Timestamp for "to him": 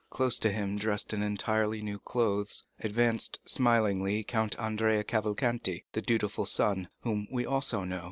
0.39-0.77